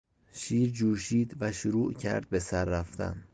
شیر 0.33 0.69
جوشید 0.69 1.35
و 1.39 1.51
شروع 1.51 1.93
کرد 1.93 2.29
به 2.29 2.39
سر 2.39 2.65
رفتن. 2.65 3.23